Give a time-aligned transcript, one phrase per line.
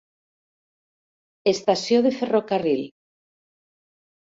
[1.51, 2.83] Estació de ferrocarril.